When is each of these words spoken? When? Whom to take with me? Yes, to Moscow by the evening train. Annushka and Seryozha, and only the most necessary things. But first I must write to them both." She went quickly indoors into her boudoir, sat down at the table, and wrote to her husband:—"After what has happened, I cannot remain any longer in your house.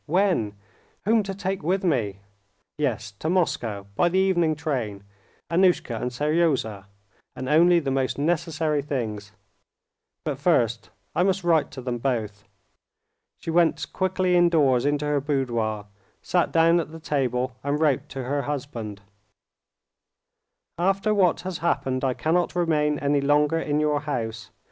When? 0.07 0.55
Whom 1.05 1.21
to 1.21 1.35
take 1.35 1.61
with 1.61 1.83
me? 1.83 2.21
Yes, 2.75 3.11
to 3.19 3.29
Moscow 3.29 3.85
by 3.95 4.09
the 4.09 4.17
evening 4.17 4.55
train. 4.55 5.03
Annushka 5.47 6.01
and 6.01 6.09
Seryozha, 6.11 6.87
and 7.35 7.47
only 7.47 7.77
the 7.79 7.91
most 7.91 8.17
necessary 8.17 8.81
things. 8.81 9.31
But 10.23 10.39
first 10.39 10.89
I 11.15 11.21
must 11.21 11.43
write 11.43 11.69
to 11.71 11.81
them 11.83 11.99
both." 11.99 12.45
She 13.37 13.51
went 13.51 13.93
quickly 13.93 14.35
indoors 14.35 14.87
into 14.87 15.05
her 15.05 15.21
boudoir, 15.21 15.85
sat 16.23 16.51
down 16.51 16.79
at 16.79 16.91
the 16.91 16.99
table, 16.99 17.55
and 17.63 17.79
wrote 17.79 18.09
to 18.09 18.23
her 18.23 18.41
husband:—"After 18.41 21.13
what 21.13 21.41
has 21.41 21.59
happened, 21.59 22.03
I 22.03 22.15
cannot 22.15 22.55
remain 22.55 22.97
any 22.97 23.21
longer 23.21 23.59
in 23.59 23.79
your 23.79 23.99
house. 23.99 24.49